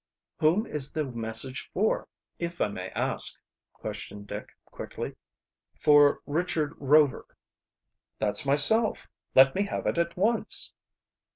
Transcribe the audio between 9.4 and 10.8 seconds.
me have it at once."